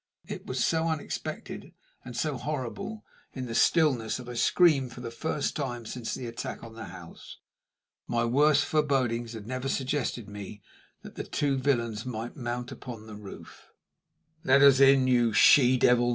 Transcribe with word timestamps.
It 0.25 0.47
was 0.47 0.65
so 0.65 0.87
unexpected 0.87 1.75
and 2.03 2.17
so 2.17 2.35
horrible 2.35 3.05
in 3.35 3.45
the 3.45 3.53
stillness 3.53 4.17
that 4.17 4.27
I 4.27 4.33
screamed 4.33 4.93
for 4.93 4.99
the 5.01 5.11
first 5.11 5.55
time 5.55 5.85
since 5.85 6.15
the 6.15 6.25
attack 6.25 6.63
on 6.63 6.73
the 6.73 6.85
house. 6.85 7.37
My 8.07 8.25
worst 8.25 8.65
forebodings 8.65 9.33
had 9.33 9.45
never 9.45 9.69
suggested 9.69 10.25
to 10.25 10.31
me 10.31 10.63
that 11.03 11.17
the 11.17 11.23
two 11.23 11.55
villains 11.55 12.03
might 12.03 12.35
mount 12.35 12.71
upon 12.71 13.05
the 13.05 13.13
roof. 13.15 13.67
"Let 14.43 14.63
us 14.63 14.79
in, 14.79 15.05
you 15.05 15.33
she 15.33 15.77
devil!" 15.77 16.09